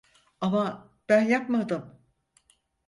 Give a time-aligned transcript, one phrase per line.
[0.41, 1.99] Ama ben yapmadım.